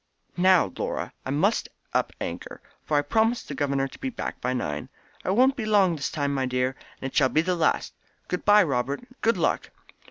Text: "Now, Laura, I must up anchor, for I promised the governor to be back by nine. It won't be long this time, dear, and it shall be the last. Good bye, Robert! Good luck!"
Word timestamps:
"Now, 0.37 0.73
Laura, 0.79 1.13
I 1.27 1.29
must 1.29 1.69
up 1.93 2.11
anchor, 2.19 2.59
for 2.83 2.97
I 2.97 3.03
promised 3.03 3.47
the 3.47 3.53
governor 3.53 3.87
to 3.87 3.99
be 3.99 4.09
back 4.09 4.41
by 4.41 4.51
nine. 4.51 4.89
It 5.23 5.35
won't 5.35 5.55
be 5.55 5.63
long 5.67 5.95
this 5.95 6.09
time, 6.09 6.33
dear, 6.49 6.75
and 6.99 7.07
it 7.11 7.15
shall 7.15 7.29
be 7.29 7.41
the 7.41 7.53
last. 7.55 7.93
Good 8.27 8.43
bye, 8.43 8.63
Robert! 8.63 9.03
Good 9.21 9.37
luck!" 9.37 9.69